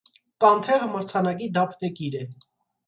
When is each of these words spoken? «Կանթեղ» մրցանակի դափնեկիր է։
«Կանթեղ» 0.45 0.87
մրցանակի 0.95 1.51
դափնեկիր 1.59 2.21
է։ 2.25 2.29